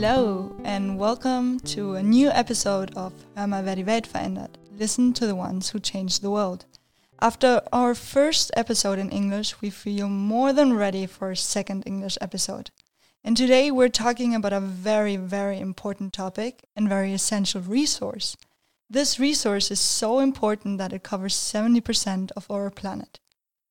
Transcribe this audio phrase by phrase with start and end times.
[0.00, 4.56] Hello, and welcome to a new episode of Hör mal, wer die Welt verändert.
[4.78, 6.66] Listen to the ones who changed the world.
[7.20, 12.16] After our first episode in English, we feel more than ready for a second English
[12.20, 12.70] episode.
[13.24, 18.36] And today we're talking about a very, very important topic and very essential resource.
[18.88, 23.18] This resource is so important that it covers 70% of our planet.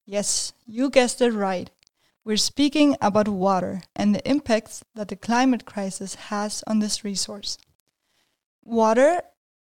[0.06, 1.70] Yes, you guessed it right.
[2.28, 7.58] We're speaking about water and the impacts that the climate crisis has on this resource.
[8.66, 9.22] Water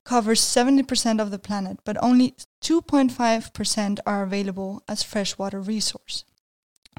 [0.04, 2.34] covers 70% of the planet, but only
[2.64, 6.26] 2.5% are available as freshwater resource.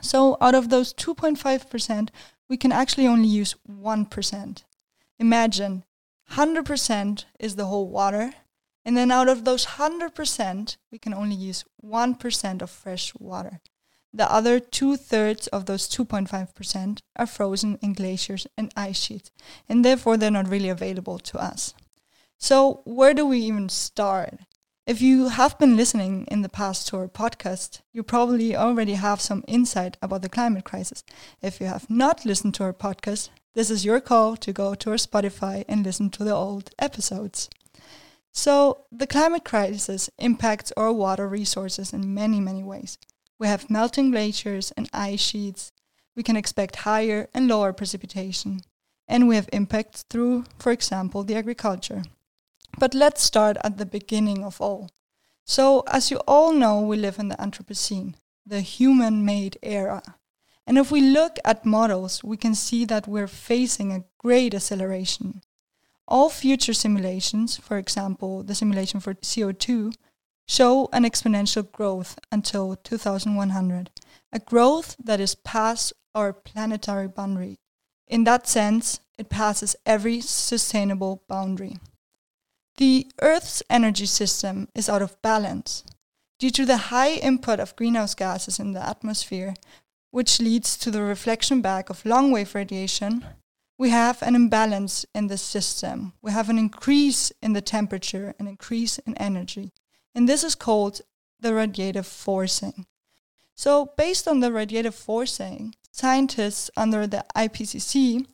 [0.01, 2.11] So out of those 2.5%,
[2.49, 4.63] we can actually only use 1%.
[5.19, 5.85] Imagine
[6.35, 8.33] 100% is the whole water,
[8.85, 13.61] and then out of those 100%, we can only use 1% of fresh water.
[14.13, 19.31] The other two thirds of those 2.5% are frozen in glaciers and ice sheets,
[19.69, 21.75] and therefore they're not really available to us.
[22.39, 24.39] So, where do we even start?
[24.87, 29.21] If you have been listening in the past to our podcast, you probably already have
[29.21, 31.05] some insight about the climate crisis.
[31.43, 34.91] If you have not listened to our podcast, this is your call to go to
[34.91, 37.51] our Spotify and listen to the old episodes.
[38.33, 42.97] So, the climate crisis impacts our water resources in many, many ways.
[43.39, 45.73] We have melting glaciers and ice sheets.
[46.17, 48.63] We can expect higher and lower precipitation.
[49.07, 52.03] And we have impacts through, for example, the agriculture.
[52.79, 54.91] But let's start at the beginning of all.
[55.45, 60.03] So, as you all know, we live in the Anthropocene, the human made era.
[60.67, 65.41] And if we look at models, we can see that we're facing a great acceleration.
[66.07, 69.95] All future simulations, for example, the simulation for CO2,
[70.49, 73.91] show an exponential growth until 2100,
[74.33, 77.59] a growth that is past our planetary boundary.
[78.09, 81.77] In that sense, it passes every sustainable boundary.
[82.79, 85.85] The Earth's energy system is out of balance
[86.39, 89.55] due to the high input of greenhouse gases in the atmosphere,
[90.13, 93.25] which leads to the reflection back of long wave radiation.
[93.77, 96.15] We have an imbalance in the system.
[96.23, 99.73] We have an increase in the temperature, an increase in energy.
[100.15, 101.01] And this is called
[101.41, 102.87] the radiative forcing.
[103.55, 108.27] So, based on the radiative forcing, scientists under the IPCC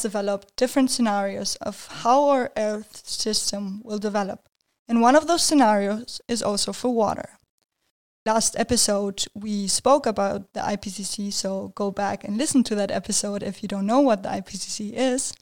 [0.00, 4.48] developed different scenarios of how our Earth system will develop.
[4.88, 7.38] And one of those scenarios is also for water.
[8.26, 13.42] Last episode, we spoke about the IPCC, so go back and listen to that episode
[13.42, 15.34] if you don't know what the IPCC is.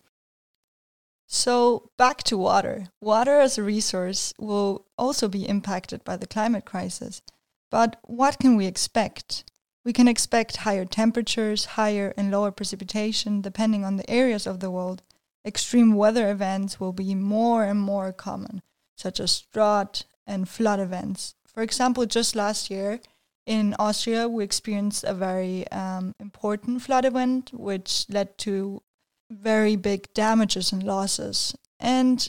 [1.33, 2.89] So, back to water.
[3.01, 7.23] Water as a resource will also be impacted by the climate crisis.
[7.71, 9.45] But what can we expect?
[9.85, 14.73] We can expect higher temperatures, higher and lower precipitation, depending on the areas of the
[14.73, 15.03] world.
[15.47, 18.61] Extreme weather events will be more and more common,
[18.97, 21.37] such as drought and flood events.
[21.47, 23.01] For example, just last year
[23.47, 28.83] in Austria, we experienced a very um, important flood event, which led to
[29.31, 31.55] very big damages and losses.
[31.79, 32.29] And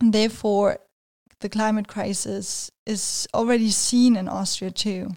[0.00, 0.80] therefore,
[1.40, 5.10] the climate crisis is already seen in Austria too.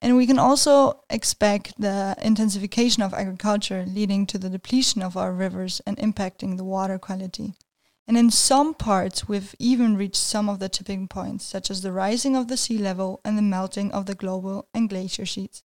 [0.00, 5.32] And we can also expect the intensification of agriculture leading to the depletion of our
[5.32, 7.54] rivers and impacting the water quality.
[8.06, 11.92] And in some parts, we've even reached some of the tipping points, such as the
[11.92, 15.62] rising of the sea level and the melting of the global and glacier sheets.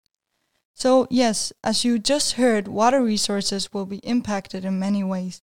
[0.75, 5.43] So, yes, as you just heard, water resources will be impacted in many ways.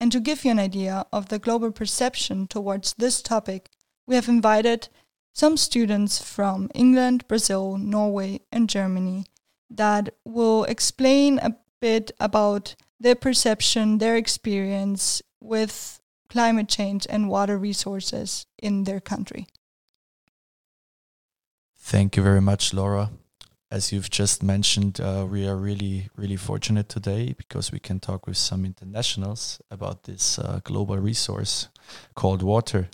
[0.00, 3.70] And to give you an idea of the global perception towards this topic,
[4.06, 4.88] we have invited
[5.32, 9.26] some students from England, Brazil, Norway, and Germany
[9.70, 17.58] that will explain a bit about their perception, their experience with climate change and water
[17.58, 19.46] resources in their country.
[21.78, 23.10] Thank you very much, Laura
[23.72, 28.26] as you've just mentioned, uh, we are really, really fortunate today because we can talk
[28.26, 31.68] with some internationals about this uh, global resource
[32.14, 32.90] called water.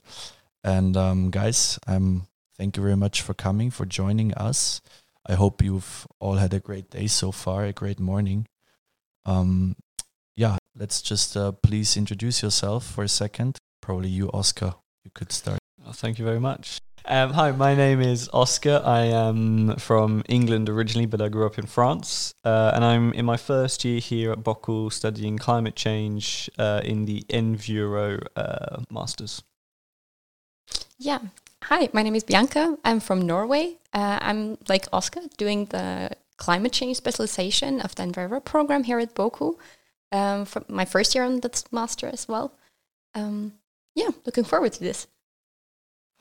[0.63, 4.81] And um, guys, um, thank you very much for coming, for joining us.
[5.27, 8.47] I hope you've all had a great day so far, a great morning.
[9.27, 9.75] Um,
[10.37, 13.59] yeah, let's just uh, please introduce yourself for a second.
[13.83, 14.75] Probably you, Oscar.
[15.03, 15.59] You could start.
[15.83, 16.79] Well, thank you very much.
[17.11, 18.83] Um, hi, my name is Oscar.
[18.85, 22.35] I am from England originally, but I grew up in France.
[22.45, 27.07] Uh, and I'm in my first year here at BOKU studying climate change uh, in
[27.07, 29.43] the EnvEuro uh, Masters.
[30.99, 31.21] Yeah.
[31.65, 32.77] Hi, my name is Bianca.
[32.85, 33.79] I'm from Norway.
[33.95, 39.15] Uh, I'm like Oscar doing the climate change specialization of the EnvEuro program here at
[39.15, 39.57] BOKU.
[40.13, 42.53] um, my first year on this master as well.
[43.15, 43.55] Um,
[43.95, 45.07] yeah, looking forward to this.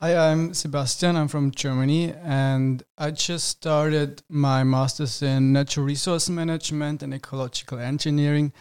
[0.00, 1.16] Hi, I'm Sebastian.
[1.16, 7.80] I'm from Germany, and I just started my master's in natural resource management and ecological
[7.80, 8.52] engineering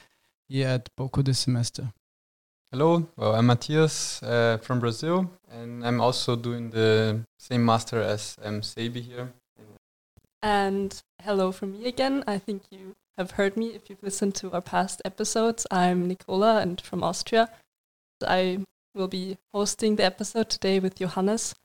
[0.49, 1.93] here at BOKU this semester.
[2.71, 8.35] Hello, well, I'm Matthias uh, from Brazil, and I'm also doing the same master as
[8.41, 9.31] um, Sebi here.
[10.41, 12.23] And hello from me again.
[12.25, 15.67] I think you have heard me if you've listened to our past episodes.
[15.69, 17.51] I'm Nicola and from Austria.
[18.27, 18.65] I
[18.97, 21.55] will be hosting the episode today with Johannes.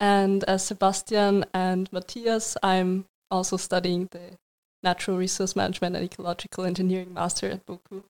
[0.00, 4.38] And as Sebastian and Matthias, I'm also studying the
[4.82, 8.02] Natural Resource Management and Ecological Engineering Master at BOKU.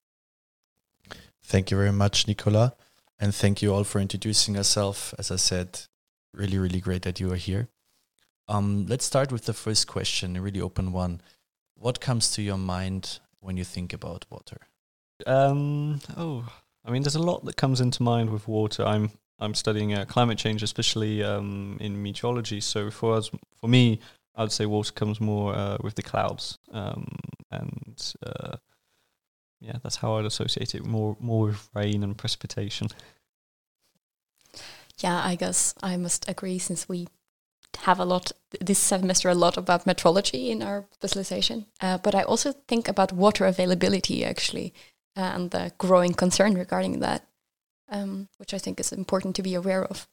[1.42, 2.74] Thank you very much, Nicola.
[3.20, 5.14] And thank you all for introducing yourself.
[5.18, 5.80] As I said,
[6.32, 7.68] really, really great that you are here.
[8.48, 11.20] Um, let's start with the first question, a really open one.
[11.76, 14.58] What comes to your mind when you think about water?
[15.26, 16.48] Um, oh,
[16.84, 18.84] I mean, there's a lot that comes into mind with water.
[18.84, 19.10] I'm
[19.40, 22.60] I'm studying uh, climate change, especially um, in meteorology.
[22.60, 24.00] So for us, for me,
[24.36, 27.06] I would say water comes more uh, with the clouds, um,
[27.50, 28.56] and uh,
[29.60, 32.88] yeah, that's how I'd associate it more more with rain and precipitation.
[34.98, 37.08] Yeah, I guess I must agree since we
[37.78, 38.30] have a lot
[38.60, 41.66] this semester a lot about meteorology in our specialization.
[41.80, 44.72] Uh, but I also think about water availability actually
[45.16, 47.26] and the growing concern regarding that,
[47.88, 50.08] um, which I think is important to be aware of.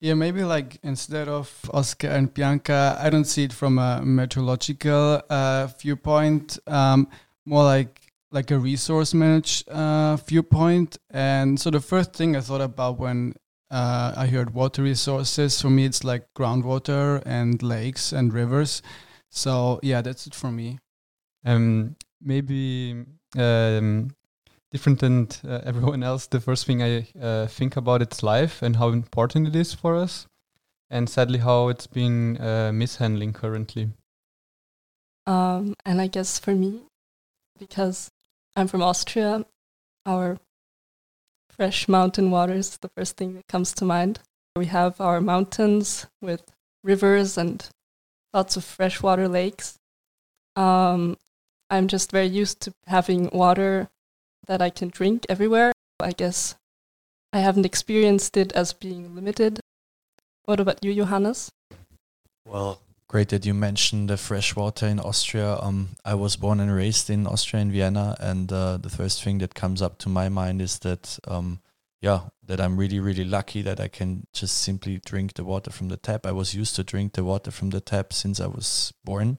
[0.00, 5.22] Yeah, maybe like instead of Oscar and Bianca, I don't see it from a meteorological
[5.30, 7.08] uh, viewpoint, um,
[7.46, 8.00] more like
[8.30, 10.98] like a resource manage uh, viewpoint.
[11.10, 13.34] And so the first thing I thought about when
[13.70, 18.82] uh, I heard water resources, for me it's like groundwater and lakes and rivers.
[19.30, 20.80] So yeah, that's it for me.
[21.44, 23.04] Um, maybe
[23.38, 24.10] um,
[24.74, 26.26] different than uh, everyone else.
[26.26, 29.94] The first thing I uh, think about is life and how important it is for
[29.94, 30.26] us,
[30.90, 33.90] and sadly how it's been uh, mishandling currently.
[35.28, 36.82] Um, and I guess for me,
[37.56, 38.10] because
[38.56, 39.46] I'm from Austria,
[40.04, 40.38] our
[41.50, 44.18] fresh mountain water is the first thing that comes to mind.
[44.56, 46.42] We have our mountains with
[46.82, 47.64] rivers and
[48.32, 49.76] lots of freshwater lakes.
[50.56, 51.16] Um,
[51.70, 53.88] I'm just very used to having water
[54.46, 55.72] that I can drink everywhere.
[56.00, 56.54] I guess
[57.32, 59.60] I haven't experienced it as being limited.
[60.44, 61.50] What about you, Johannes?
[62.46, 65.56] Well, great that you mentioned the fresh water in Austria.
[65.60, 69.38] Um, I was born and raised in Austria in Vienna, and uh, the first thing
[69.38, 71.60] that comes up to my mind is that, um,
[72.00, 75.88] yeah, that I'm really, really lucky that I can just simply drink the water from
[75.88, 76.26] the tap.
[76.26, 79.38] I was used to drink the water from the tap since I was born.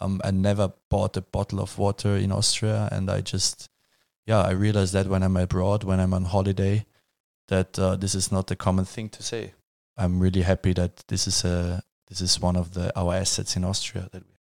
[0.00, 3.68] Um, I never bought a bottle of water in Austria, and I just
[4.30, 6.86] yeah, I realized that when I'm abroad, when I'm on holiday,
[7.48, 9.54] that uh, this is not a common thing to say.
[9.96, 13.64] I'm really happy that this is a this is one of the our assets in
[13.64, 14.34] Austria that we.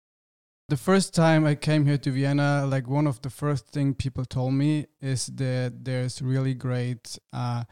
[0.67, 4.25] The first time I came here to Vienna, like one of the first thing people
[4.25, 7.63] told me is that there's really great uh,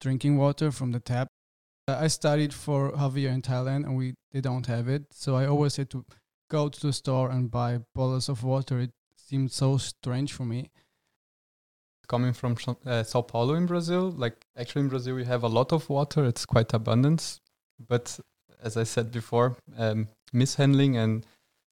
[0.00, 1.26] drinking water from the tap.
[1.88, 5.76] I studied for Javier in Thailand, and we they don't have it, so I always
[5.76, 6.04] had to
[6.48, 8.78] go to the store and buy bottles of water.
[8.78, 10.70] It seemed so strange for me
[12.08, 12.56] coming from
[12.86, 14.10] uh, Sao Paulo in Brazil.
[14.10, 17.40] Like actually in Brazil we have a lot of water; it's quite abundant.
[17.88, 18.18] But
[18.62, 21.26] as I said before, um, mishandling and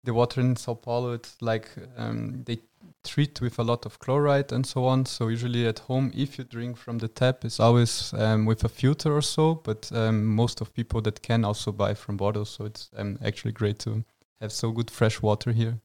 [0.05, 2.59] the water in Sao Paulo, it's like um, they
[3.05, 5.07] treat with a lot of chloride and so on.
[5.07, 8.69] So usually at home, if you drink from the tap, it's always um, with a
[8.69, 9.57] filter or so.
[9.57, 12.51] But um, most of people that can also buy from bottles.
[12.51, 14.05] So it's um, actually great to
[14.41, 15.79] have so good fresh water here.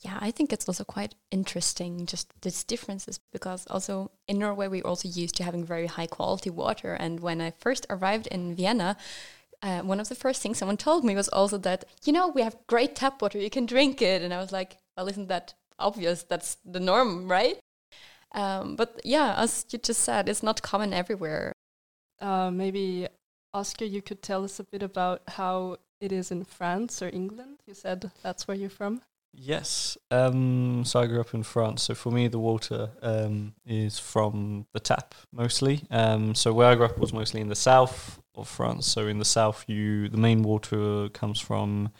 [0.00, 4.86] Yeah, I think it's also quite interesting just these differences because also in Norway we're
[4.86, 6.94] also used to having very high quality water.
[6.94, 8.96] And when I first arrived in Vienna,
[9.62, 12.40] uh, one of the first things someone told me was also that you know we
[12.40, 15.52] have great tap water, you can drink it, and I was like, well, isn't that
[15.78, 16.22] obvious?
[16.22, 17.58] That's the norm, right?
[18.32, 21.52] Um, but yeah, as you just said, it's not common everywhere.
[22.20, 23.08] Uh, maybe
[23.52, 27.58] Oscar, you could tell us a bit about how it is in France or England.
[27.66, 29.02] You said that's where you're from.
[29.32, 29.96] Yes.
[30.10, 31.84] Um, so I grew up in France.
[31.84, 35.82] So for me, the water um, is from the tap mostly.
[35.90, 38.86] Um, so where I grew up was mostly in the south of France.
[38.86, 41.90] So in the south, you the main water comes from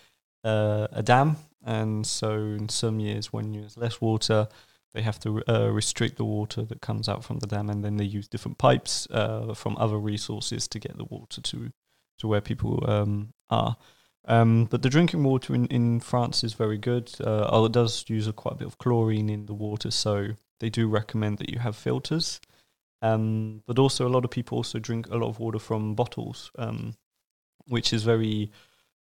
[0.45, 4.49] uh, a dam, and so in some years when there's less water,
[4.95, 7.97] they have to uh, restrict the water that comes out from the dam, and then
[7.97, 11.71] they use different pipes uh, from other resources to get the water to
[12.19, 13.77] to where people um, are.
[14.27, 17.11] Um, but the drinking water in, in France is very good.
[17.21, 20.29] Uh, oh, it does use a quite a bit of chlorine in the water, so
[20.61, 22.41] they do recommend that you have filters.
[23.03, 26.51] Um, but also, a lot of people also drink a lot of water from bottles,
[26.59, 26.95] um,
[27.67, 28.51] which is very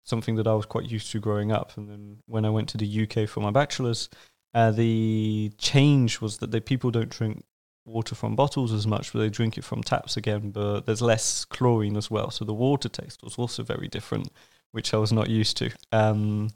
[0.04, 1.76] something that I was quite used to growing up.
[1.76, 4.08] And then when I went to the UK for my bachelor's,
[4.54, 7.44] uh, the change was that the people don't drink
[7.84, 10.50] water from bottles as much, but they drink it from taps again.
[10.50, 14.30] But there's less chlorine as well, so the water taste was also very different,
[14.72, 15.70] which I was not used to.
[15.92, 16.50] Um,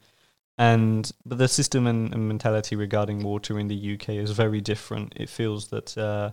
[0.56, 5.12] and but the system and, and, mentality regarding water in the UK is very different.
[5.16, 6.30] It feels that uh,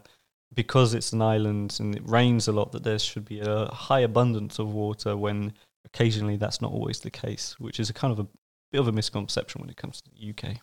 [0.53, 4.01] because it's an island and it rains a lot, that there should be a high
[4.01, 5.53] abundance of water when
[5.85, 8.27] occasionally that's not always the case, which is a kind of a
[8.71, 10.57] bit of a misconception when it comes to the UK.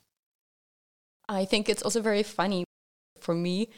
[1.28, 2.64] I think it's also very funny
[3.20, 3.68] for me.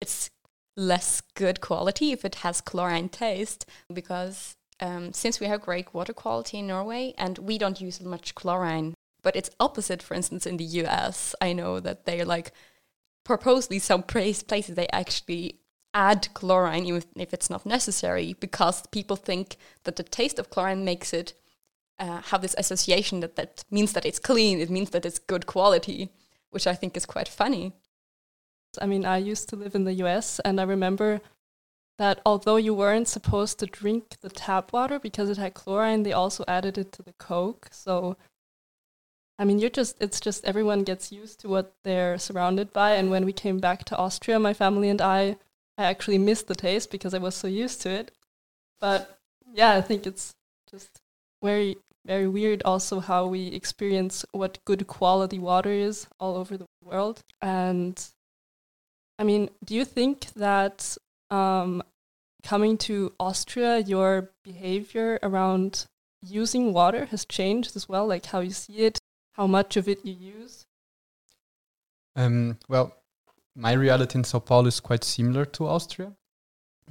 [0.00, 0.30] It's
[0.76, 6.12] less good quality if it has chlorine taste because um, since we have great water
[6.12, 8.94] quality in Norway and we don't use much chlorine
[9.26, 11.34] but it's opposite, for instance, in the US.
[11.40, 12.52] I know that they're like,
[13.24, 15.58] purposely, some places they actually
[15.92, 20.84] add chlorine, even if it's not necessary, because people think that the taste of chlorine
[20.84, 21.32] makes it
[21.98, 25.44] uh, have this association that that means that it's clean, it means that it's good
[25.44, 26.10] quality,
[26.50, 27.72] which I think is quite funny.
[28.80, 31.20] I mean, I used to live in the US, and I remember
[31.98, 36.12] that although you weren't supposed to drink the tap water because it had chlorine, they
[36.12, 37.68] also added it to the Coke.
[37.70, 38.16] So
[39.38, 42.92] I mean, you're just, it's just everyone gets used to what they're surrounded by.
[42.92, 45.36] And when we came back to Austria, my family and I,
[45.76, 48.12] I actually missed the taste because I was so used to it.
[48.80, 49.18] But
[49.52, 50.34] yeah, I think it's
[50.70, 51.00] just
[51.42, 51.76] very,
[52.06, 57.22] very weird also how we experience what good quality water is all over the world.
[57.42, 58.02] And
[59.18, 60.96] I mean, do you think that
[61.30, 61.82] um,
[62.42, 65.86] coming to Austria, your behavior around
[66.22, 68.98] using water has changed as well, like how you see it
[69.36, 70.64] how much of it you use?
[72.16, 72.94] Um, well,
[73.54, 76.12] my reality in Sao Paulo is quite similar to Austria.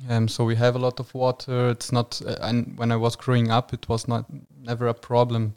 [0.08, 1.70] Um, so we have a lot of water.
[1.70, 4.26] It's not, uh, and when I was growing up, it was not
[4.56, 5.56] never a problem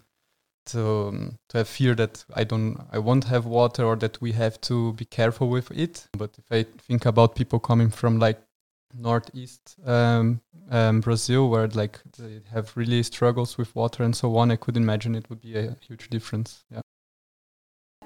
[0.67, 4.33] to um, to have fear that I don't, I won't have water or that we
[4.33, 6.09] have to be careful with it.
[6.17, 8.41] But if I think about people coming from like
[8.95, 10.41] northeast um,
[10.71, 14.77] um, Brazil, where like they have really struggles with water and so on, I could
[14.77, 16.65] imagine it would be a huge difference.
[16.71, 16.81] Yeah.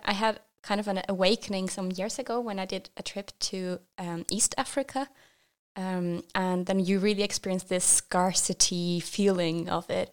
[0.04, 3.80] I had kind of an awakening some years ago when I did a trip to
[3.98, 5.08] um, East Africa.
[5.74, 10.12] Um, and then you really experience this scarcity feeling of it,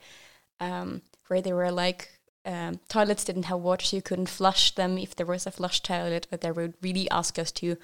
[0.60, 4.98] um, where they were like um, toilets didn't have water, so you couldn't flush them
[4.98, 6.28] if there was a flush toilet.
[6.30, 7.76] But they would really ask us to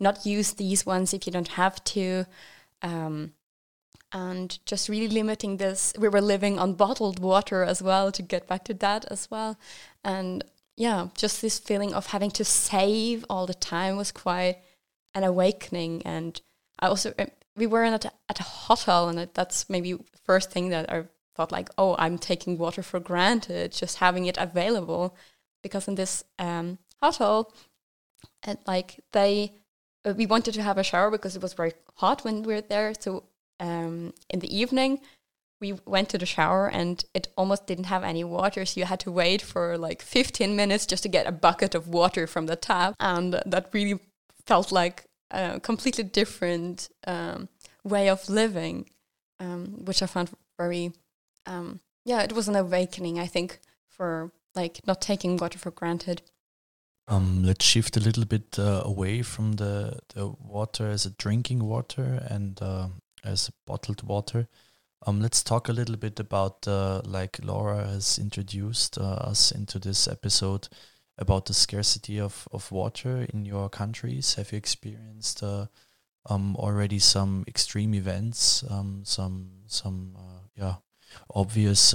[0.00, 2.24] not use these ones if you don't have to.
[2.82, 3.32] Um,
[4.12, 5.92] and just really limiting this.
[5.98, 9.58] We were living on bottled water as well to get back to that as well.
[10.04, 10.44] And
[10.76, 14.58] yeah, just this feeling of having to save all the time was quite
[15.14, 16.02] an awakening.
[16.04, 16.40] And
[16.78, 20.50] I also, uh, we were at a, at a hotel, and that's maybe the first
[20.50, 25.16] thing that I thought like, oh, I'm taking water for granted, just having it available.
[25.62, 27.52] Because in this um, hotel,
[28.42, 29.54] and like they,
[30.04, 32.60] uh, we wanted to have a shower because it was very hot when we were
[32.60, 32.92] there.
[32.98, 33.24] So
[33.60, 35.00] um, in the evening,
[35.60, 38.64] we went to the shower and it almost didn't have any water.
[38.66, 41.88] So you had to wait for like 15 minutes just to get a bucket of
[41.88, 42.94] water from the tap.
[43.00, 44.00] And that really
[44.46, 47.48] felt like a completely different um,
[47.82, 48.90] way of living,
[49.40, 50.92] um, which I found very
[51.46, 56.22] um, yeah, it was an awakening, I think, for like not taking water for granted.
[57.06, 61.64] Um, let's shift a little bit uh, away from the, the water as a drinking
[61.64, 62.88] water and uh,
[63.22, 64.48] as bottled water.
[65.06, 69.78] Um, let's talk a little bit about, uh, like Laura has introduced uh, us into
[69.78, 70.68] this episode,
[71.18, 74.34] about the scarcity of, of water in your countries.
[74.34, 75.66] Have you experienced uh,
[76.28, 80.74] um, already some extreme events, um, some some uh, yeah
[81.34, 81.94] obvious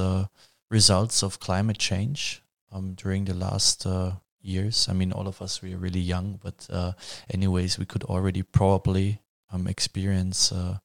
[0.70, 3.86] results of climate change um, during the last
[4.50, 4.88] years.
[4.90, 6.94] I mean, all of us we are really young, but uh,
[7.30, 10.78] anyways, we could already probably um, experience uh,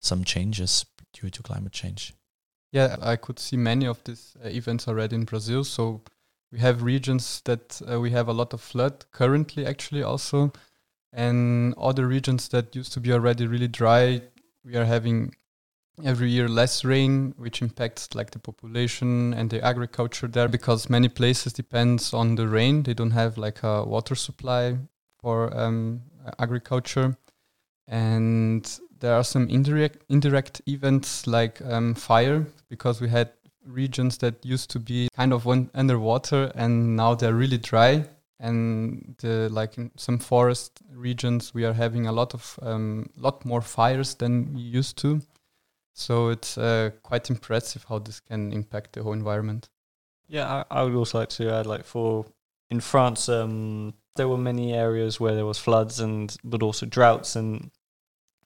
[0.00, 2.14] some changes due to climate change.
[2.72, 5.64] Yeah, I could see many of these uh, events already in Brazil.
[5.64, 6.02] So
[6.52, 10.52] we have regions that uh, we have a lot of flood currently, actually also,
[11.12, 14.22] and other regions that used to be already really dry.
[14.64, 15.34] We are having
[16.04, 21.08] every year less rain, which impacts like the population and the agriculture there because many
[21.08, 22.82] places depends on the rain.
[22.82, 24.78] They don't have like a water supply
[25.20, 26.02] for um,
[26.38, 27.16] agriculture,
[27.86, 33.30] and there are some indirect indirect events like um, fire because we had
[33.64, 38.04] regions that used to be kind of underwater and now they're really dry.
[38.40, 43.44] And the, like in some forest regions, we are having a lot of um, lot
[43.44, 45.20] more fires than we used to.
[45.98, 49.68] So it's uh, quite impressive how this can impact the whole environment.
[50.28, 52.24] Yeah, I, I would also like to add, like for
[52.70, 57.34] in France, um, there were many areas where there was floods and but also droughts,
[57.34, 57.72] and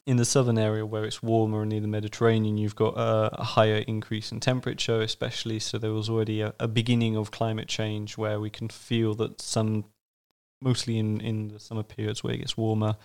[0.06, 3.84] in the southern area where it's warmer near the Mediterranean, you've got a, a higher
[3.86, 5.58] increase in temperature, especially.
[5.58, 9.42] So there was already a, a, beginning of climate change where we can feel that
[9.42, 9.84] some,
[10.62, 12.96] mostly in, in the summer periods where it gets warmer,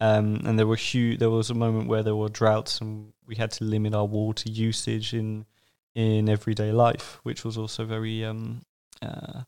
[0.00, 1.18] um, and there were huge.
[1.18, 4.48] There was a moment where there were droughts, and we had to limit our water
[4.50, 5.46] usage in
[5.94, 8.62] in everyday life, which was also very um,
[9.02, 9.42] uh,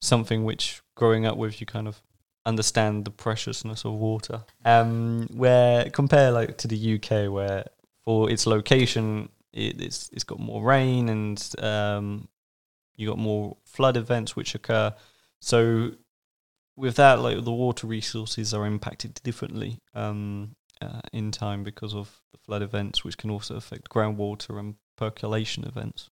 [0.00, 2.02] something which growing up with you kind of
[2.46, 4.44] understand the preciousness of water.
[4.64, 7.64] Um, where compare like to the UK, where
[8.04, 12.28] for its location, it, it's it's got more rain and um,
[12.96, 14.92] you got more flood events which occur.
[15.40, 15.92] So
[16.76, 22.20] with that, like the water resources are impacted differently um, uh, in time because of
[22.32, 26.10] the flood events, which can also affect groundwater and percolation events.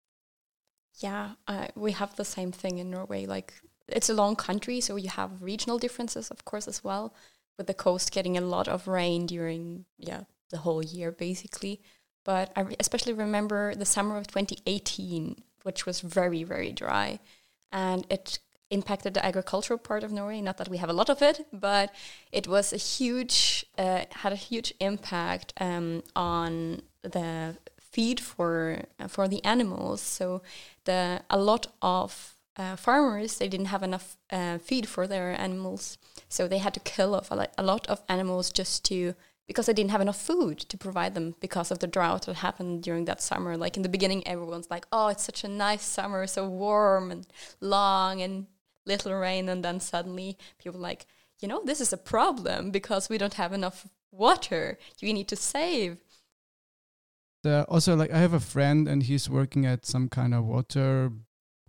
[0.99, 3.26] Yeah, uh, we have the same thing in Norway.
[3.26, 3.54] Like
[3.88, 7.14] it's a long country, so you have regional differences, of course, as well.
[7.59, 11.83] With the coast getting a lot of rain during yeah the whole year, basically.
[12.25, 17.21] But I re- especially remember the summer of 2018, which was very very dry,
[17.73, 18.38] and it
[18.73, 20.41] impacted the agricultural part of Norway.
[20.41, 21.95] Not that we have a lot of it, but
[22.33, 29.09] it was a huge uh, had a huge impact um, on the feed for uh,
[29.09, 30.00] for the animals.
[30.00, 30.43] So
[30.85, 35.99] the a lot of uh, farmers they didn't have enough uh, feed for their animals,
[36.29, 39.14] so they had to kill off a, a lot of animals just to
[39.47, 42.83] because they didn't have enough food to provide them because of the drought that happened
[42.83, 43.57] during that summer.
[43.57, 47.26] Like in the beginning, everyone's like, "Oh, it's such a nice summer, so warm and
[47.61, 48.47] long and
[48.87, 51.07] little rain," and then suddenly people like,
[51.41, 54.79] you know, this is a problem because we don't have enough water.
[55.03, 55.99] We need to save.
[57.45, 61.11] Uh, also, like I have a friend and he's working at some kind of water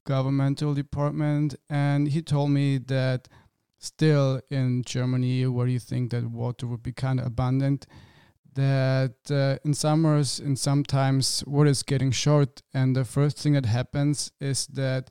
[0.05, 3.27] governmental department, and he told me that
[3.79, 7.87] still in Germany, where you think that water would be kind of abundant,
[8.53, 13.65] that uh, in summers and sometimes water is getting short, and the first thing that
[13.65, 15.09] happens is that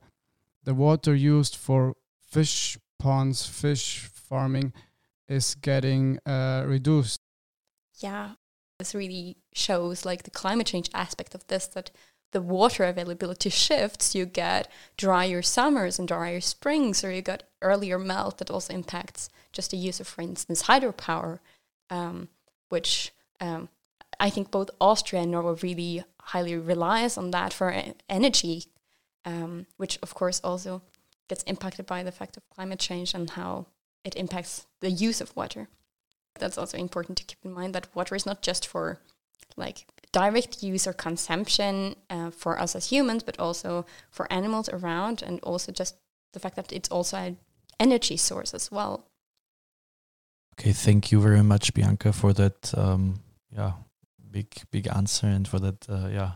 [0.65, 4.73] the water used for fish ponds, fish farming,
[5.29, 7.21] is getting uh, reduced.
[7.99, 8.33] Yeah,
[8.79, 11.91] this really shows like the climate change aspect of this that
[12.33, 17.99] the water availability shifts, you get drier summers and drier springs, or you get earlier
[17.99, 21.39] melt that also impacts just the use of, for instance, hydropower,
[21.91, 22.29] um,
[22.71, 23.69] which um,
[24.19, 27.75] I think both Austria and Norway really highly relies on that for
[28.09, 28.65] energy,
[29.25, 30.83] um, which of course also
[31.29, 33.67] gets impacted by the fact of climate change and how
[34.05, 35.69] it impacts the use of water.
[36.39, 39.01] That's also important to keep in mind that water is not just for
[39.57, 45.23] like direct use or consumption uh, for us as humans, but also for animals around,
[45.23, 45.97] and also just
[46.33, 47.39] the fact that it's also an
[47.79, 49.07] energy source as well.
[50.55, 52.77] Okay, thank you very much, Bianca, for that.
[52.77, 53.73] Um, yeah,
[54.31, 55.89] big big answer and for that.
[55.89, 56.33] Uh, yeah,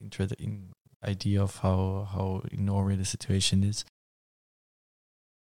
[0.00, 0.72] interesting
[1.04, 3.84] idea of how how in Norway the situation is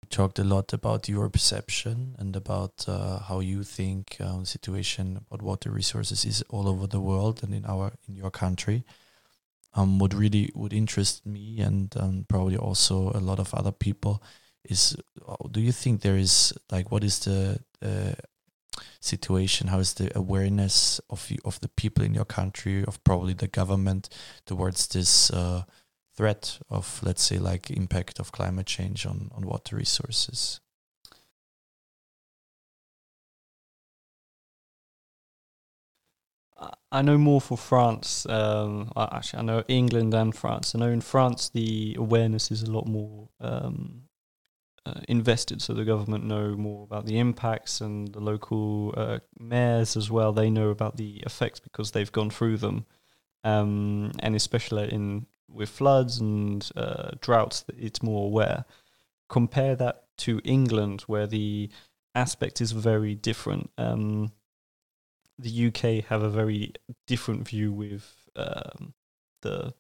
[0.01, 4.45] We talked a lot about your perception and about uh, how you think uh, the
[4.45, 8.83] situation about water resources is all over the world and in our in your country.
[9.75, 14.21] Um, what really would interest me and um, probably also a lot of other people
[14.63, 14.95] is
[15.27, 18.13] uh, do you think there is like what is the uh,
[19.03, 23.47] situation how is the awareness of of the people in your country of probably the
[23.47, 24.09] government
[24.45, 25.63] towards this uh,
[26.15, 30.61] threat of let's say like impact of climate change on on water resources
[36.91, 38.25] I know more for France.
[38.27, 40.75] Um, actually, I know England and France.
[40.75, 44.02] I know in France the awareness is a lot more um,
[44.85, 49.95] uh, invested, so the government know more about the impacts, and the local uh, mayors
[49.95, 50.33] as well.
[50.33, 52.85] They know about the effects because they've gone through them,
[53.43, 58.65] um, and especially in with floods and uh, droughts, it's more aware.
[59.29, 61.69] Compare that to England, where the
[62.15, 63.69] aspect is very different.
[63.77, 64.31] Um,
[65.39, 66.73] the UK have a very
[67.07, 68.93] different view with um,
[69.41, 69.73] the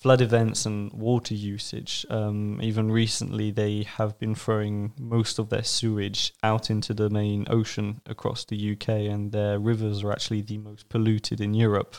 [0.00, 2.06] flood events and water usage.
[2.08, 7.46] Um, even recently, they have been throwing most of their sewage out into the main
[7.50, 11.96] ocean across the UK, and their rivers are actually the most polluted in Europe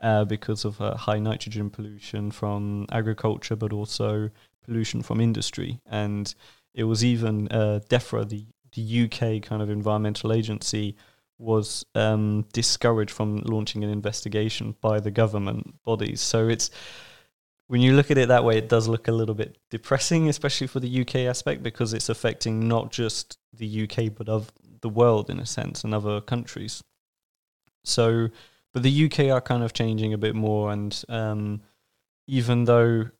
[0.00, 4.30] uh, because of uh, high nitrogen pollution from agriculture, but also
[4.64, 5.80] pollution from industry.
[5.86, 6.32] And
[6.72, 10.96] it was even uh, DEFRA, the, the UK kind of environmental agency,
[11.36, 16.20] was um, discouraged from launching an investigation by the government bodies.
[16.20, 16.70] So it's
[17.70, 20.66] when you look at it that way, it does look a little bit depressing, especially
[20.66, 25.30] for the UK aspect, because it's affecting not just the UK but of the world
[25.30, 26.82] in a sense and other countries.
[27.84, 28.30] So,
[28.72, 31.60] but the UK are kind of changing a bit more, and um,
[32.26, 33.10] even though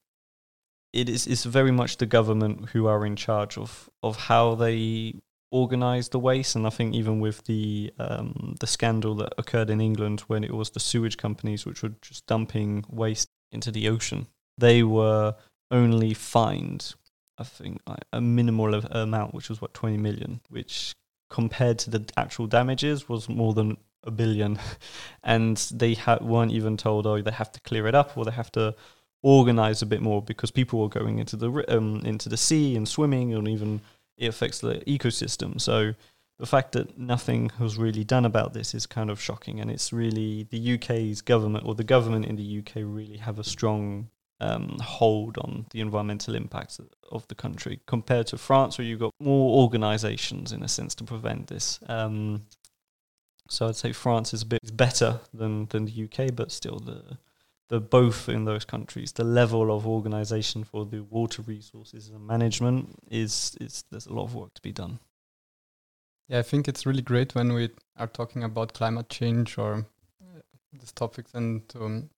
[0.92, 5.14] it is, it's very much the government who are in charge of of how they
[5.52, 9.80] organize the waste, and I think even with the um, the scandal that occurred in
[9.80, 14.26] England when it was the sewage companies which were just dumping waste into the ocean,
[14.60, 15.34] they were
[15.70, 16.94] only fined,
[17.38, 17.80] I think,
[18.12, 20.92] a minimal amount, which was what twenty million, which
[21.28, 24.58] compared to the actual damages was more than a billion,
[25.24, 28.30] and they ha- weren't even told, oh, they have to clear it up or they
[28.30, 28.74] have to
[29.22, 32.88] organize a bit more because people were going into the um, into the sea and
[32.88, 33.80] swimming, and even
[34.16, 35.60] it affects the ecosystem.
[35.60, 35.94] So
[36.38, 39.92] the fact that nothing was really done about this is kind of shocking, and it's
[39.92, 44.08] really the UK's government or the government in the UK really have a strong
[44.40, 49.12] um, hold on the environmental impacts of the country compared to France, where you've got
[49.20, 51.80] more organisations in a sense to prevent this.
[51.88, 52.46] Um,
[53.48, 57.18] so I'd say France is a bit better than than the UK, but still the
[57.68, 62.98] the both in those countries, the level of organisation for the water resources and management
[63.10, 64.98] is is there's a lot of work to be done.
[66.28, 69.86] Yeah, I think it's really great when we are talking about climate change or
[70.22, 70.40] uh,
[70.72, 72.10] these topics and um,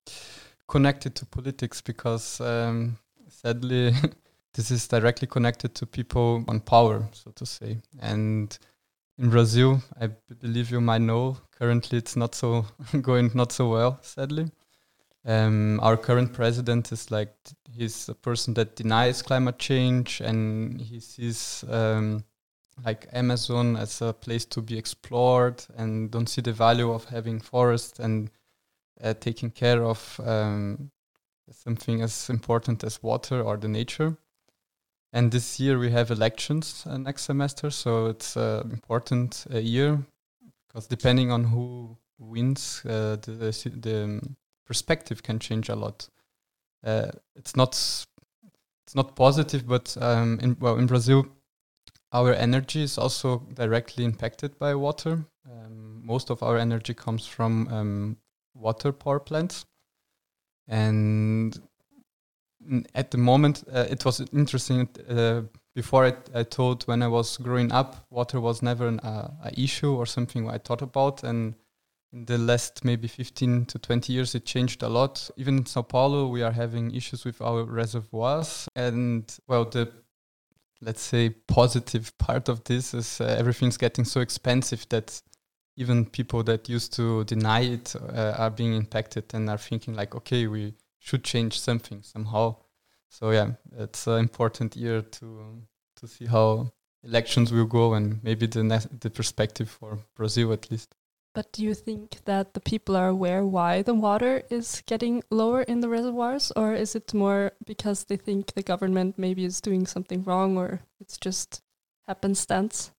[0.73, 2.97] connected to politics because um,
[3.29, 3.93] sadly
[4.55, 7.77] this is directly connected to people on power, so to say.
[8.01, 8.59] And
[9.19, 10.09] in Brazil, I
[10.41, 12.65] believe you might know, currently it's not so
[13.03, 14.51] going not so well, sadly.
[15.27, 17.35] Um, our current president is like
[17.71, 22.25] he's a person that denies climate change and he sees um,
[22.83, 27.41] like Amazon as a place to be explored and don't see the value of having
[27.41, 28.31] forests and
[29.03, 30.91] uh, taking care of um,
[31.51, 34.17] something as important as water or the nature.
[35.13, 39.99] And this year we have elections uh, next semester, so it's an important uh, year
[40.69, 44.21] because depending on who wins, uh, the, the, the
[44.65, 46.09] perspective can change a lot.
[46.85, 47.73] Uh, it's not
[48.87, 51.27] it's not positive, but um, in well in Brazil,
[52.13, 55.25] our energy is also directly impacted by water.
[55.51, 58.17] Um, most of our energy comes from um,
[58.55, 59.65] water power plants.
[60.69, 61.59] And
[62.95, 64.89] at the moment, uh, it was interesting.
[65.09, 65.43] Uh,
[65.75, 70.07] before I, told when I was growing up, water was never an uh, issue or
[70.07, 71.25] something I thought about.
[71.25, 71.55] And
[72.13, 75.31] in the last maybe 15 to 20 years, it changed a lot.
[75.37, 78.69] Even in Sao Paulo, we are having issues with our reservoirs.
[78.77, 79.91] And well, the
[80.83, 85.23] let's say positive part of this is uh, everything's getting so expensive that
[85.77, 90.15] even people that used to deny it uh, are being impacted and are thinking like,
[90.15, 92.57] okay, we should change something somehow.
[93.09, 95.63] So yeah, it's an important year to
[95.97, 96.73] to see how
[97.05, 100.95] elections will go and maybe the ne- the perspective for Brazil at least.
[101.35, 105.63] But do you think that the people are aware why the water is getting lower
[105.63, 109.87] in the reservoirs, or is it more because they think the government maybe is doing
[109.87, 111.63] something wrong, or it's just
[112.07, 112.93] happenstance?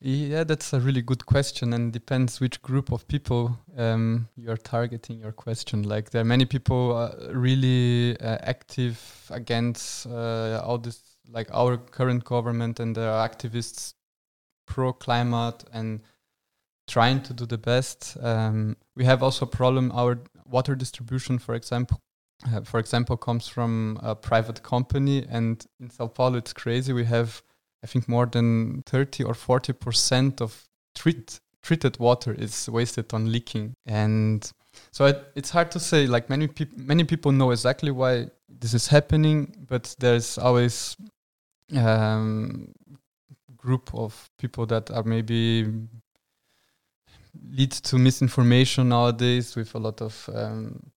[0.00, 4.56] Yeah, that's a really good question, and depends which group of people um, you are
[4.56, 5.82] targeting your question.
[5.82, 11.76] Like, there are many people uh, really uh, active against uh, all this, like our
[11.76, 13.94] current government, and there are activists
[14.68, 16.00] pro climate and
[16.86, 18.16] trying to do the best.
[18.20, 19.90] Um, we have also a problem.
[19.92, 21.98] Our water distribution, for example,
[22.46, 26.92] uh, for example, comes from a private company, and in Sao Paulo, it's crazy.
[26.92, 27.42] We have
[27.82, 30.64] I think more than 30 or 40 percent of
[30.94, 33.74] treat, treated water is wasted on leaking.
[33.86, 34.50] And
[34.90, 36.06] so it, it's hard to say.
[36.06, 40.96] Like many people, many people know exactly why this is happening, but there's always
[41.76, 42.72] um,
[43.56, 45.66] group of people that are maybe
[47.50, 50.90] leads to misinformation nowadays with a lot of um,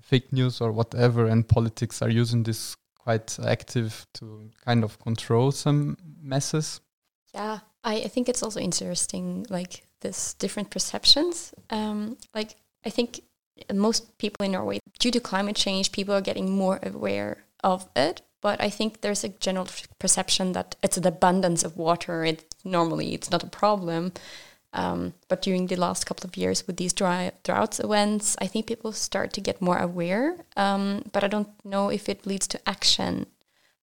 [0.00, 5.52] fake news or whatever, and politics are using this quite active to kind of control
[5.52, 6.80] some messes.
[7.34, 11.52] Yeah, I, I think it's also interesting, like this different perceptions.
[11.70, 13.20] Um, like I think
[13.72, 18.22] most people in Norway, due to climate change, people are getting more aware of it.
[18.40, 22.24] But I think there's a general perception that it's an abundance of water.
[22.24, 24.12] It normally it's not a problem.
[24.74, 28.66] Um, but during the last couple of years with these dry droughts events, I think
[28.66, 30.44] people start to get more aware.
[30.56, 33.26] Um, but I don't know if it leads to action.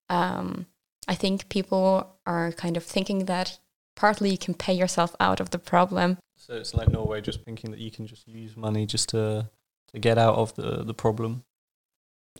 [0.08, 0.66] Um,
[1.06, 3.58] I think people are kind of thinking that
[3.94, 6.18] partly you can pay yourself out of the problem.
[6.36, 9.48] So it's like Norway just thinking that you can just use money just to
[9.92, 11.44] to get out of the the problem.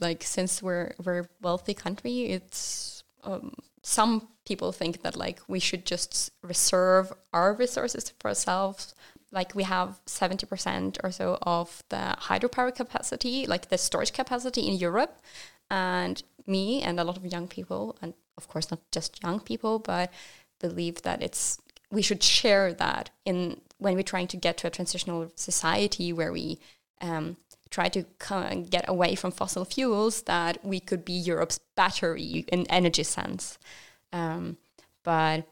[0.01, 5.61] Like since we're we're a wealthy country, it's um, some people think that like we
[5.61, 8.95] should just reserve our resources for ourselves.
[9.33, 14.75] Like we have 70% or so of the hydropower capacity like the storage capacity in
[14.75, 15.21] europe.
[15.71, 19.79] And me and a lot of young people and of course not just young people
[19.79, 20.11] but
[20.59, 21.59] believe that it's
[21.91, 26.33] we should share that in when we're trying to get to a transitional society where
[26.33, 26.59] we
[27.01, 27.37] um,
[27.71, 28.05] try to
[28.71, 33.59] get away from fossil fuels that we could be Europe's battery in energy sense.
[34.13, 34.57] Um,
[35.05, 35.47] but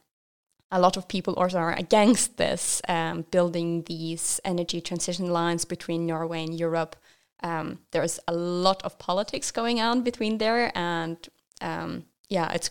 [0.71, 6.07] a lot of people also are against this, um, building these energy transition lines between
[6.07, 6.97] Norway and Europe.
[7.43, 11.17] Um, there's a lot of politics going on between there, and
[11.61, 12.71] um, yeah, it's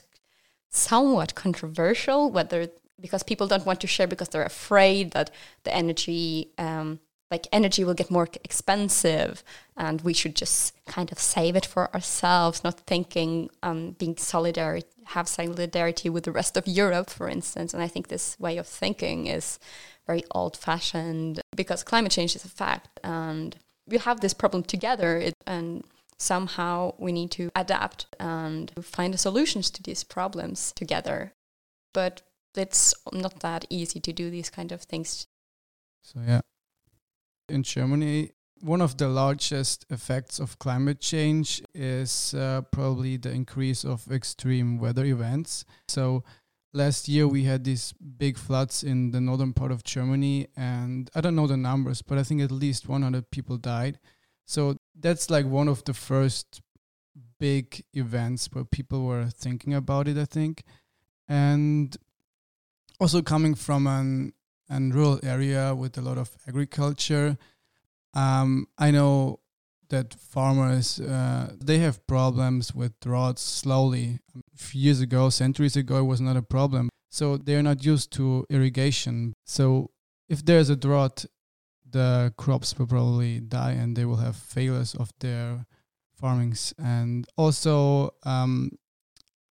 [0.69, 2.67] somewhat controversial whether
[2.99, 5.31] because people don't want to share because they're afraid that
[5.63, 9.43] the energy um, like energy will get more expensive
[9.75, 14.83] and we should just kind of save it for ourselves not thinking um, being solidary
[15.05, 17.73] have solidarity with the rest of europe for instance.
[17.73, 19.59] And i think this way of thinking is
[20.05, 25.17] very old fashioned because climate change is a fact and we have this problem together.
[25.17, 25.83] It, and
[26.17, 31.33] somehow we need to adapt and find the solutions to these problems together.
[31.93, 32.21] But
[32.55, 35.25] it's not that easy to do these kind of things.
[36.03, 36.41] So yeah
[37.49, 38.31] in Germany,
[38.61, 44.79] one of the largest effects of climate change is uh, probably the increase of extreme
[44.79, 45.65] weather events.
[45.87, 46.23] So
[46.73, 51.21] last year we had these big floods in the northern part of Germany, and I
[51.21, 53.99] don't know the numbers, but I think at least 100 people died.
[54.45, 56.61] So that's like one of the first
[57.39, 60.63] big events where people were thinking about it, I think.
[61.27, 61.95] And
[62.99, 64.33] also coming from an
[64.69, 67.37] and rural area with a lot of agriculture.
[68.13, 69.39] Um, I know
[69.89, 74.19] that farmers uh, they have problems with droughts slowly.
[74.35, 76.89] A few years ago, centuries ago, it was not a problem.
[77.09, 79.33] So they are not used to irrigation.
[79.45, 79.91] So
[80.27, 81.25] if there's a drought,
[81.89, 85.65] the crops will probably die and they will have failures of their
[86.19, 86.73] farmings.
[86.77, 88.71] And also, um,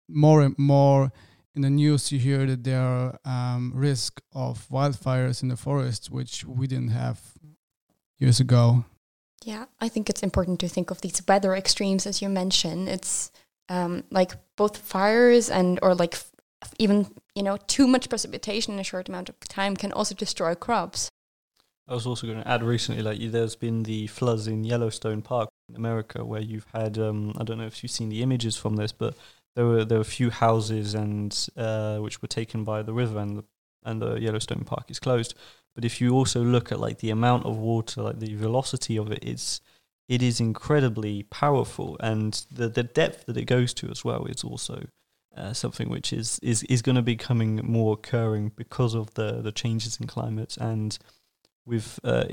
[0.08, 1.12] more and more
[1.55, 6.09] in the news you hear that there are um, risk of wildfires in the forests,
[6.09, 7.19] which we didn't have
[8.19, 8.85] years ago.
[9.43, 12.87] Yeah, I think it's important to think of these weather extremes as you mentioned.
[12.87, 13.31] It's
[13.69, 16.31] um, like both fires and or like f-
[16.77, 20.53] even you know too much precipitation in a short amount of time can also destroy
[20.55, 21.09] crops.
[21.87, 25.49] I was also going to add recently, like there's been the floods in Yellowstone Park
[25.67, 28.75] in America, where you've had um, I don't know if you've seen the images from
[28.75, 29.15] this, but
[29.55, 33.19] there were there were a few houses and uh, which were taken by the river
[33.19, 33.43] and the,
[33.83, 35.33] and the Yellowstone Park is closed.
[35.75, 39.11] But if you also look at like the amount of water, like the velocity of
[39.11, 39.61] it, it's
[40.07, 44.43] it is incredibly powerful, and the the depth that it goes to as well is
[44.43, 44.87] also
[45.35, 49.41] uh, something which is is is going to be coming more occurring because of the
[49.41, 50.97] the changes in climate and
[51.65, 52.25] with uh,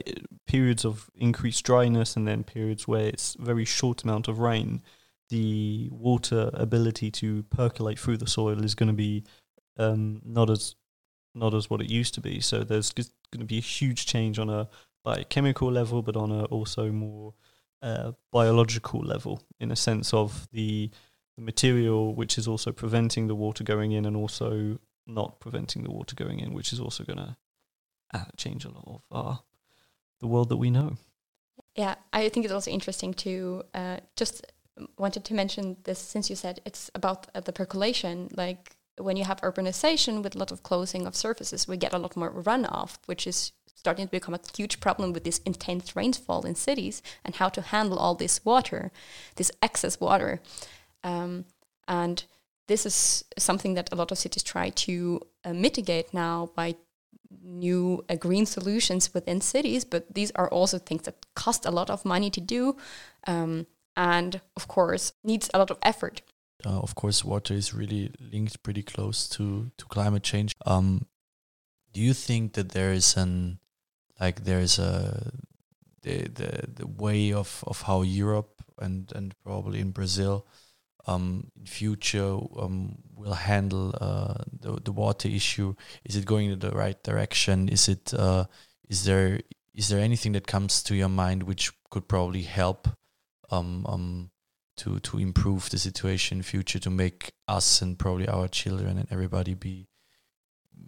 [0.47, 4.83] periods of increased dryness and then periods where it's very short amount of rain
[5.29, 9.25] the water ability to percolate through the soil is going to be
[9.77, 10.75] um, not as
[11.35, 12.41] not as what it used to be.
[12.41, 14.69] So there's going to be a huge change on a
[15.05, 17.35] biochemical level, but on a also more
[17.83, 20.91] uh, biological level, in a sense of the
[21.37, 25.91] the material which is also preventing the water going in, and also not preventing the
[25.91, 27.37] water going in, which is also going to
[28.15, 29.37] uh, change a lot of uh,
[30.21, 30.97] the world that we know.
[31.77, 34.45] Yeah, I think it's also interesting to uh, just
[34.97, 38.29] wanted to mention this since you said it's about uh, the percolation.
[38.37, 41.99] Like when you have urbanization with a lot of closing of surfaces, we get a
[41.99, 46.45] lot more runoff, which is starting to become a huge problem with this intense rainfall
[46.45, 48.91] in cities and how to handle all this water,
[49.37, 50.41] this excess water.
[51.05, 51.45] Um,
[51.87, 52.25] and
[52.67, 56.75] this is something that a lot of cities try to uh, mitigate now by
[57.43, 61.89] new uh, green solutions within cities, but these are also things that cost a lot
[61.89, 62.77] of money to do.
[63.27, 63.67] Um,
[63.99, 66.23] and of course needs a lot of effort.
[66.65, 70.55] Uh, of course, water is really linked pretty close to to climate change.
[70.65, 71.07] Um,
[71.93, 73.59] do you think that there is an
[74.21, 75.33] like there is a
[76.03, 80.47] the the the way of of how Europe and and probably in Brazil
[81.07, 85.75] um, in future um, will handle uh, the the water issue?
[86.05, 87.69] Is it going in the right direction?
[87.69, 88.45] Is it uh,
[88.89, 89.41] is there
[89.75, 92.89] is there anything that comes to your mind which could probably help
[93.51, 94.31] um, um,
[94.77, 99.09] to to improve the situation in future to make us and probably our children and
[99.11, 99.89] everybody be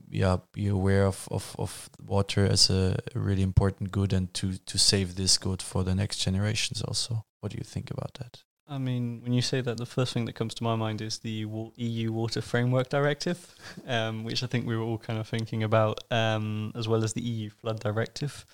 [0.08, 4.78] yeah be aware of, of, of water as a really important good and to to
[4.78, 7.24] save this good for the next generations also.
[7.40, 8.42] What do you think about that?
[8.70, 11.18] I mean, when you say that, the first thing that comes to my mind is
[11.18, 11.44] the
[11.76, 13.52] EU Water Framework Directive,
[13.84, 17.12] um, which I think we were all kind of thinking about, um, as well as
[17.12, 18.46] the EU Flood Directive,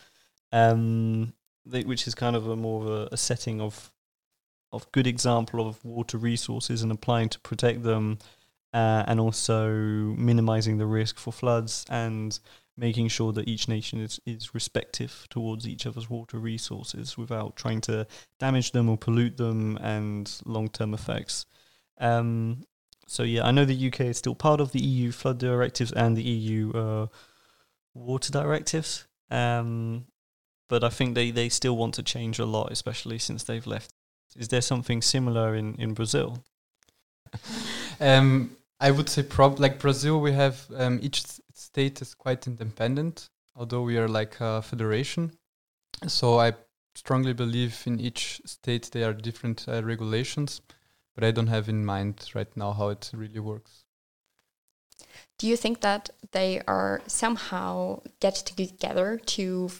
[0.53, 1.35] um,
[1.67, 3.93] which is kind of a more of a, a setting of
[4.73, 8.19] of good example of water resources and applying to protect them,
[8.73, 12.39] uh, and also minimizing the risk for floods and
[12.77, 17.81] making sure that each nation is, is respective towards each other's water resources without trying
[17.81, 18.07] to
[18.39, 21.47] damage them or pollute them and long term effects.
[21.99, 22.65] Um,
[23.07, 26.17] so, yeah, I know the UK is still part of the EU flood directives and
[26.17, 27.07] the EU uh,
[27.95, 29.07] water directives.
[29.31, 30.07] Um,
[30.69, 33.93] but I think they, they still want to change a lot, especially since they've left.
[34.39, 36.43] Is there something similar in, in Brazil?
[38.01, 41.23] um, I would say, prob like Brazil, we have um, each
[41.55, 45.33] state is quite independent, although we are like a federation.
[46.07, 46.53] So I
[46.95, 50.61] strongly believe in each state there are different uh, regulations,
[51.15, 53.85] but I don't have in mind right now how it really works.
[55.39, 59.71] Do you think that they are somehow get together to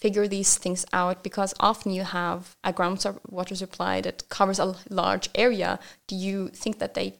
[0.00, 1.22] figure these things out?
[1.22, 5.78] Because often you have a groundwater supply that covers a large area.
[6.06, 7.14] Do you think that they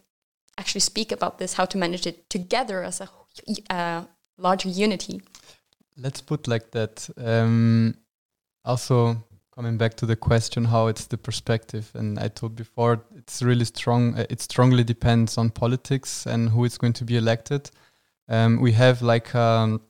[0.56, 3.08] actually speak about this, how to manage it together as a
[3.70, 4.04] uh,
[4.36, 5.20] larger unity?
[5.96, 7.08] Let's put like that.
[7.16, 7.96] Um,
[8.64, 13.42] also, coming back to the question, how it's the perspective, and I told before, it's
[13.42, 14.14] really strong.
[14.16, 17.70] Uh, it strongly depends on politics and who is going to be elected.
[18.28, 19.80] Um, we have like um,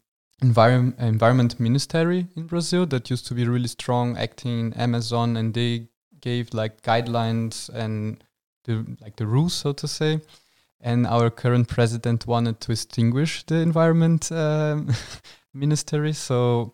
[0.40, 5.54] environment environment ministry in Brazil that used to be really strong, acting in Amazon, and
[5.54, 5.88] they
[6.20, 8.22] gave like guidelines and
[8.64, 10.20] the like the rules, so to say
[10.80, 14.88] and our current president wanted to extinguish the environment um,
[15.54, 16.12] ministry.
[16.12, 16.72] So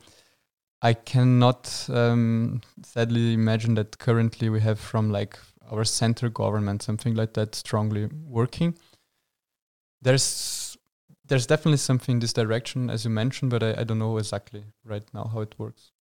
[0.82, 5.38] I cannot um, sadly imagine that currently we have from like
[5.70, 8.76] our center government something like that strongly working.
[10.02, 10.73] There's
[11.26, 14.64] there's definitely something in this direction, as you mentioned, but I, I don't know exactly
[14.84, 15.92] right now how it works.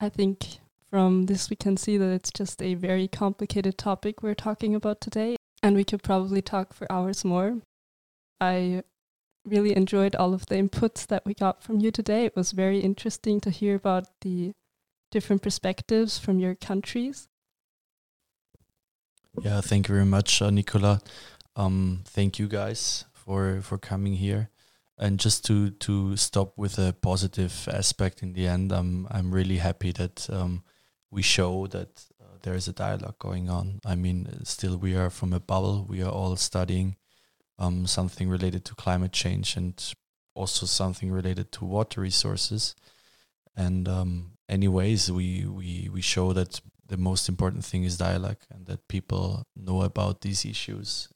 [0.00, 0.58] I think
[0.90, 5.00] from this we can see that it's just a very complicated topic we're talking about
[5.00, 7.58] today and we could probably talk for hours more.
[8.40, 8.82] I
[9.44, 12.24] really enjoyed all of the inputs that we got from you today.
[12.24, 14.52] It was very interesting to hear about the
[15.10, 17.28] different perspectives from your countries.
[19.40, 21.00] Yeah, thank you very much, uh, Nicola.
[21.56, 24.50] Um, thank you guys for for coming here.
[24.98, 29.58] And just to to stop with a positive aspect in the end, um, I'm really
[29.58, 30.62] happy that um,
[31.10, 32.04] we show that
[32.44, 33.80] there is a dialogue going on.
[33.84, 35.86] I mean, still we are from a bubble.
[35.88, 36.96] We are all studying
[37.58, 39.74] um, something related to climate change and
[40.34, 42.74] also something related to water resources.
[43.56, 48.66] And um, anyways, we, we we show that the most important thing is dialogue and
[48.66, 51.08] that people know about these issues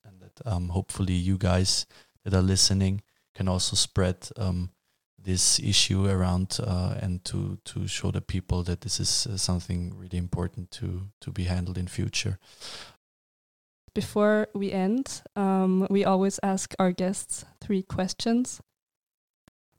[0.45, 1.87] um, hopefully you guys
[2.25, 3.03] that are listening
[3.35, 4.71] can also spread um,
[5.19, 9.93] this issue around uh, and to to show the people that this is uh, something
[9.97, 12.39] really important to to be handled in future.
[13.95, 18.61] Before we end, um, we always ask our guests three questions.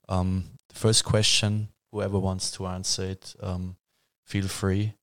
[0.08, 3.76] Um, the first question, whoever wants to answer it, um,
[4.26, 4.94] feel free.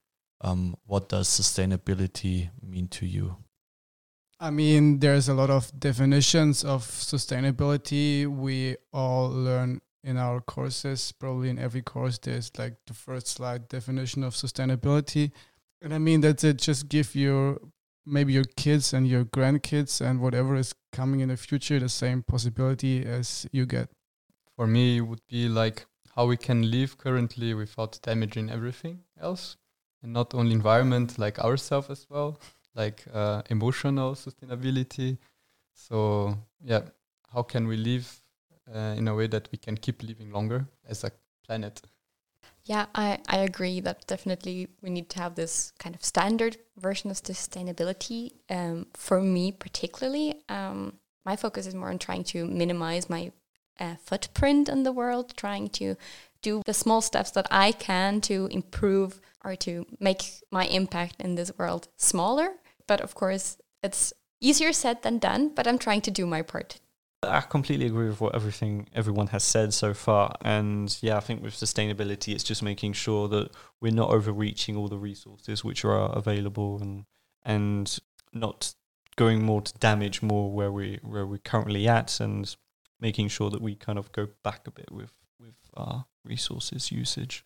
[0.42, 3.38] Um, what does sustainability mean to you?
[4.40, 8.28] I mean, there's a lot of definitions of sustainability.
[8.28, 11.12] We all learn in our courses.
[11.12, 15.32] Probably in every course, there's like the first slide definition of sustainability.
[15.82, 16.58] And I mean, that's it.
[16.60, 17.60] Just give your
[18.06, 22.24] maybe your kids and your grandkids and whatever is coming in the future the same
[22.24, 23.90] possibility as you get.
[24.56, 29.58] For me, it would be like how we can live currently without damaging everything else,
[30.02, 32.40] and not only environment, like ourselves as well,
[32.78, 35.18] like uh, emotional sustainability.
[35.74, 36.84] So yeah,
[37.34, 38.22] how can we live
[38.74, 41.12] uh, in a way that we can keep living longer as a
[41.46, 41.82] planet.
[42.66, 47.10] Yeah, I, I agree that definitely we need to have this kind of standard version
[47.10, 48.34] of sustainability.
[48.50, 53.32] Um, for me, particularly, um, my focus is more on trying to minimize my
[53.80, 55.96] uh, footprint in the world, trying to
[56.42, 61.36] do the small steps that I can to improve or to make my impact in
[61.36, 62.50] this world smaller.
[62.88, 66.80] But of course, it's easier said than done, but I'm trying to do my part.
[67.24, 71.42] I completely agree with what everything everyone has said so far, and yeah, I think
[71.42, 73.50] with sustainability, it's just making sure that
[73.82, 77.06] we're not overreaching all the resources which are available, and
[77.44, 77.98] and
[78.34, 78.76] not
[79.16, 82.56] going more to damage more where we where we're currently at, and
[83.02, 87.44] making sure that we kind of go back a bit with with our resources usage.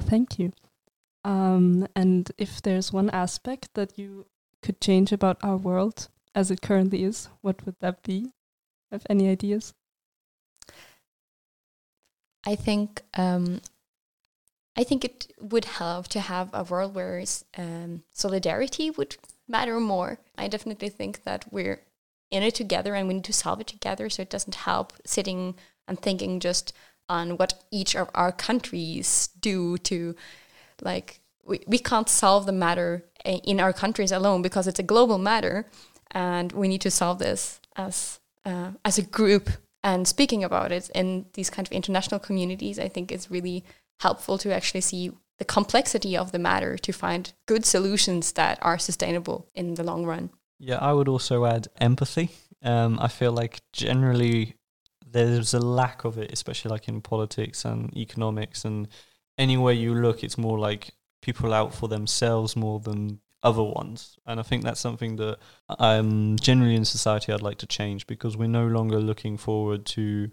[0.00, 0.52] Thank you.
[1.26, 4.26] Um, and if there's one aspect that you
[4.62, 8.32] could change about our world as it currently is, what would that be?
[8.92, 9.74] Have any ideas?
[12.46, 13.60] I think um,
[14.76, 17.24] I think it would help to have a world where
[17.58, 19.16] um, solidarity would
[19.48, 20.20] matter more.
[20.38, 21.82] I definitely think that we're
[22.30, 24.08] in it together and we need to solve it together.
[24.10, 25.56] So it doesn't help sitting
[25.88, 26.72] and thinking just
[27.08, 30.14] on what each of our countries do to
[30.82, 35.18] like we, we can't solve the matter in our countries alone because it's a global
[35.18, 35.66] matter
[36.12, 39.50] and we need to solve this as uh, as a group
[39.82, 43.64] and speaking about it in these kind of international communities i think it's really
[44.00, 48.78] helpful to actually see the complexity of the matter to find good solutions that are
[48.78, 50.30] sustainable in the long run.
[50.58, 52.30] Yeah i would also add empathy.
[52.62, 54.54] Um, i feel like generally
[55.06, 58.88] there's a lack of it especially like in politics and economics and
[59.38, 64.18] anywhere you look it's more like people out for themselves more than other ones.
[64.26, 65.38] And I think that's something that
[65.78, 70.30] um, generally in society I'd like to change because we're no longer looking forward to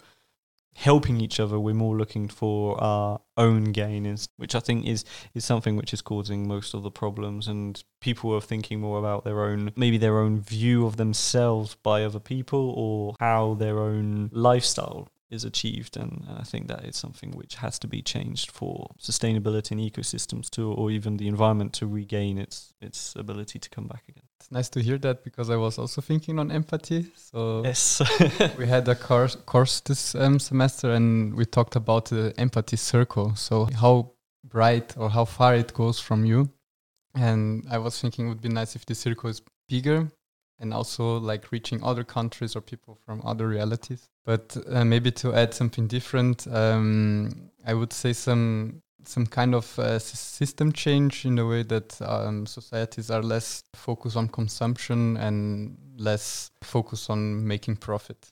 [0.75, 1.59] helping each other.
[1.59, 6.01] We're more looking for our own gain, which I think is is something which is
[6.01, 7.47] causing most of the problems.
[7.47, 12.03] And people are thinking more about their own, maybe their own view of themselves by
[12.03, 15.97] other people or how their own lifestyle is achieved.
[15.97, 19.81] And, and I think that is something which has to be changed for sustainability and
[19.81, 24.23] ecosystems to, or even the environment to regain its its ability to come back again.
[24.39, 27.11] It's nice to hear that because I was also thinking on empathy.
[27.15, 28.01] So yes,
[28.57, 33.35] we had a course course this um, semester, and we talked about the empathy circle.
[33.35, 34.13] So how
[34.43, 36.49] bright or how far it goes from you.
[37.15, 40.11] And I was thinking it would be nice if the circle is bigger
[40.59, 44.09] and also like reaching other countries or people from other realities.
[44.25, 49.77] But uh, maybe to add something different, um, I would say some some kind of
[49.79, 55.77] uh, system change in the way that um, societies are less focused on consumption and
[55.97, 58.31] less focused on making profit.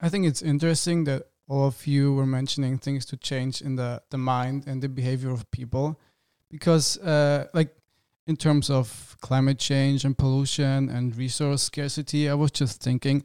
[0.00, 4.02] I think it's interesting that all of you were mentioning things to change in the,
[4.10, 5.98] the mind and the behavior of people
[6.50, 7.74] because uh, like
[8.26, 13.24] in terms of climate change and pollution and resource scarcity, I was just thinking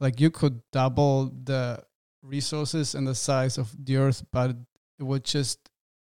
[0.00, 1.82] like you could double the
[2.22, 4.50] resources and the size of the earth, but
[4.98, 5.70] it would just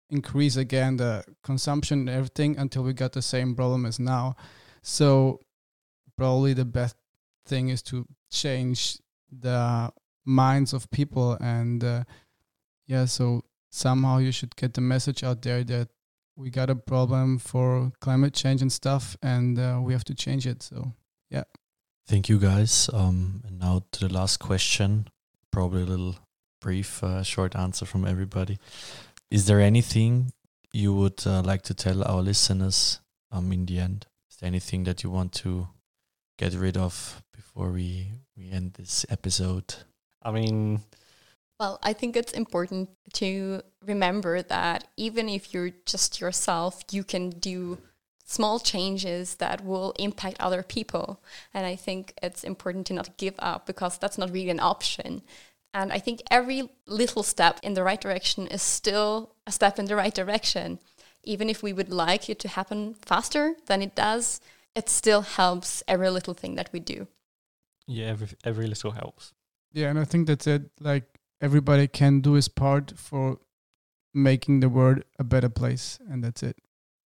[0.10, 4.36] increase again the consumption and everything until we got the same problem as now.
[4.82, 5.42] So
[6.18, 6.96] probably the best
[7.46, 9.00] thing is to change
[9.32, 9.92] the
[10.26, 12.04] minds of people and uh,
[12.86, 15.88] yeah so somehow you should get the message out there that
[16.38, 20.46] we got a problem for climate change and stuff, and uh, we have to change
[20.46, 20.62] it.
[20.62, 20.94] So,
[21.30, 21.44] yeah.
[22.08, 22.90] Thank you, guys.
[22.94, 25.10] Um, and now to the last question.
[25.52, 26.16] Probably a little
[26.62, 28.60] brief, uh, short answer from everybody.
[29.30, 30.32] Is there anything
[30.72, 33.02] you would uh, like to tell our listeners
[33.32, 34.08] um, in the end?
[34.32, 35.68] Is there anything that you want to
[36.38, 39.76] get rid of before we, we end this episode?
[40.24, 40.82] I mean,
[41.60, 47.32] well, I think it's important to remember that even if you're just yourself, you can
[47.32, 47.80] do
[48.28, 51.20] small changes that will impact other people.
[51.54, 55.24] And I think it's important to not give up because that's not really an option.
[55.74, 59.86] And I think every little step in the right direction is still a step in
[59.86, 60.80] the right direction.
[61.24, 64.40] Even if we would like it to happen faster than it does,
[64.76, 67.08] it still helps every little thing that we do.
[67.88, 69.34] Yeah, every every little helps.
[69.74, 70.70] Yeah, and I think that's it.
[70.80, 73.40] Like everybody can do his part for
[74.14, 76.58] making the world a better place and that's it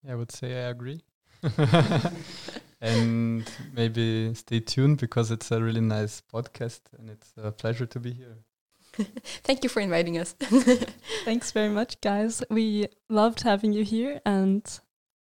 [0.02, 1.00] yeah, i would say i agree
[2.80, 8.00] and maybe stay tuned because it's a really nice podcast and it's a pleasure to
[8.00, 8.36] be here.
[9.44, 10.34] Thank you for inviting us.
[11.24, 12.42] Thanks very much guys.
[12.50, 14.62] We loved having you here and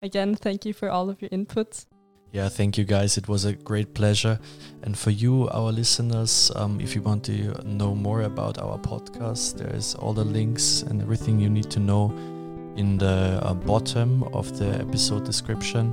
[0.03, 1.87] again thank you for all of your inputs.
[2.33, 3.19] Yeah, thank you guys.
[3.19, 4.39] It was a great pleasure.
[4.83, 9.57] And for you, our listeners, um, if you want to know more about our podcast,
[9.59, 12.15] there's all the links and everything you need to know
[12.81, 15.85] in the uh, bottom of the episode description.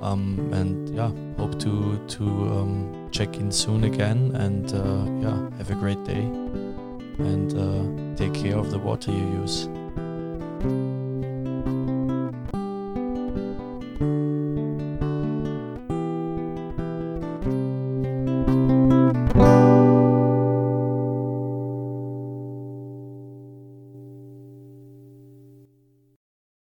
[0.00, 4.34] Um, and yeah, hope to to um, check in soon again.
[4.34, 6.24] And uh, yeah, have a great day
[7.18, 9.68] and uh, take care of the water you use.